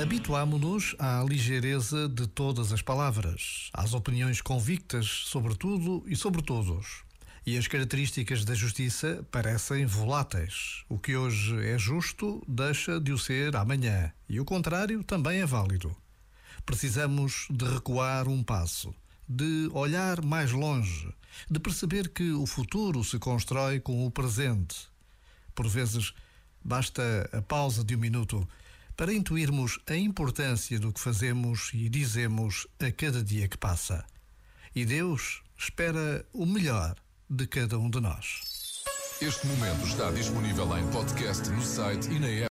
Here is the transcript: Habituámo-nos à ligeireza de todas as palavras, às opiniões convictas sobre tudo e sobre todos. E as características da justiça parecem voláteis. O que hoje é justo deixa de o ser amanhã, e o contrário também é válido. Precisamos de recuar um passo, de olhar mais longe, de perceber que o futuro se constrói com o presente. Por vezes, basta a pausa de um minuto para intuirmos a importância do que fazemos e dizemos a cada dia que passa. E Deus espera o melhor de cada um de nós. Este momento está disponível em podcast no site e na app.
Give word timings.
Habituámo-nos 0.00 0.96
à 0.98 1.22
ligeireza 1.22 2.08
de 2.08 2.26
todas 2.26 2.72
as 2.72 2.82
palavras, 2.82 3.70
às 3.72 3.94
opiniões 3.94 4.40
convictas 4.40 5.06
sobre 5.06 5.54
tudo 5.54 6.02
e 6.06 6.16
sobre 6.16 6.42
todos. 6.42 7.04
E 7.46 7.56
as 7.56 7.68
características 7.68 8.44
da 8.44 8.54
justiça 8.54 9.24
parecem 9.30 9.86
voláteis. 9.86 10.84
O 10.88 10.98
que 10.98 11.14
hoje 11.14 11.64
é 11.64 11.78
justo 11.78 12.42
deixa 12.48 12.98
de 12.98 13.12
o 13.12 13.18
ser 13.18 13.54
amanhã, 13.54 14.12
e 14.28 14.40
o 14.40 14.44
contrário 14.44 15.04
também 15.04 15.40
é 15.40 15.46
válido. 15.46 15.94
Precisamos 16.66 17.46
de 17.48 17.64
recuar 17.64 18.26
um 18.26 18.42
passo, 18.42 18.92
de 19.28 19.68
olhar 19.72 20.22
mais 20.22 20.50
longe, 20.50 21.08
de 21.48 21.60
perceber 21.60 22.08
que 22.08 22.32
o 22.32 22.46
futuro 22.46 23.04
se 23.04 23.18
constrói 23.18 23.78
com 23.78 24.04
o 24.04 24.10
presente. 24.10 24.88
Por 25.54 25.68
vezes, 25.68 26.12
basta 26.64 27.30
a 27.32 27.40
pausa 27.40 27.84
de 27.84 27.94
um 27.94 28.00
minuto 28.00 28.46
para 28.96 29.12
intuirmos 29.12 29.78
a 29.86 29.96
importância 29.96 30.78
do 30.78 30.92
que 30.92 31.00
fazemos 31.00 31.70
e 31.74 31.88
dizemos 31.88 32.66
a 32.78 32.90
cada 32.90 33.22
dia 33.22 33.48
que 33.48 33.58
passa. 33.58 34.04
E 34.74 34.84
Deus 34.84 35.42
espera 35.56 36.24
o 36.32 36.46
melhor 36.46 36.96
de 37.28 37.46
cada 37.46 37.78
um 37.78 37.90
de 37.90 38.00
nós. 38.00 38.82
Este 39.20 39.46
momento 39.46 39.86
está 39.86 40.10
disponível 40.10 40.76
em 40.76 40.86
podcast 40.90 41.48
no 41.50 41.62
site 41.62 42.10
e 42.10 42.18
na 42.18 42.28
app. 42.28 42.42